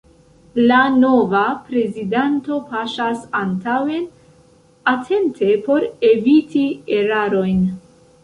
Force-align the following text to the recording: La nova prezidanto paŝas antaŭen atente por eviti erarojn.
La 0.69 0.77
nova 1.01 1.41
prezidanto 1.65 2.55
paŝas 2.71 3.27
antaŭen 3.41 4.07
atente 4.93 5.51
por 5.69 5.85
eviti 6.13 6.65
erarojn. 7.01 7.63